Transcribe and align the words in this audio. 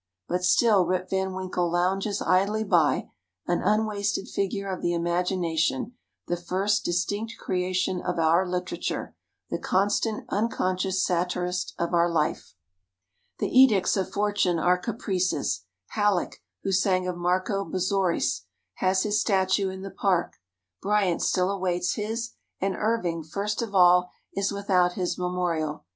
But 0.27 0.43
still 0.43 0.87
Rip 0.87 1.11
Van 1.11 1.31
Winkle 1.35 1.69
lounges 1.71 2.23
idly 2.23 2.63
by, 2.63 3.11
an 3.45 3.61
unwasted 3.61 4.27
figure 4.27 4.67
of 4.67 4.81
the 4.81 4.93
imagination, 4.95 5.93
the 6.25 6.37
first 6.41 6.83
distinct 6.83 7.33
creation 7.39 8.01
of 8.01 8.17
our 8.17 8.47
literature, 8.49 9.15
the 9.51 9.59
constant, 9.59 10.25
unconscious 10.29 11.05
satirist 11.05 11.75
of 11.77 11.93
our 11.93 12.09
life. 12.09 12.55
The 13.37 13.55
edicts 13.55 13.95
of 13.95 14.09
Fortune 14.11 14.57
are 14.57 14.79
caprices. 14.79 15.65
Halleck, 15.89 16.41
who 16.63 16.71
sang 16.71 17.07
of 17.07 17.15
Marco 17.15 17.63
Bozzaris, 17.63 18.45
has 18.77 19.03
his 19.03 19.21
statue 19.21 19.69
in 19.69 19.83
the 19.83 19.91
Park. 19.91 20.33
Bryant 20.81 21.21
still 21.21 21.51
awaits 21.51 21.93
his, 21.93 22.31
and 22.59 22.75
Irving, 22.75 23.23
first 23.23 23.61
of 23.61 23.75
all, 23.75 24.09
is 24.33 24.51
without 24.51 24.93
his 24.93 25.19
memorial. 25.19 25.85